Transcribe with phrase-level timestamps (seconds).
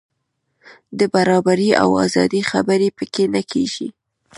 [0.99, 3.87] د برابرۍ او ازادۍ خبرې په کې نه کېږي.